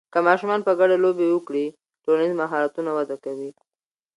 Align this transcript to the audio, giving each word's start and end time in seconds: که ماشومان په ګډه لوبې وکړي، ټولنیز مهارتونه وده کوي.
که 0.13 0.19
ماشومان 0.27 0.59
په 0.67 0.71
ګډه 0.79 0.95
لوبې 1.03 1.27
وکړي، 1.31 1.65
ټولنیز 2.03 2.33
مهارتونه 2.41 2.89
وده 2.93 3.15
کوي. 3.23 3.51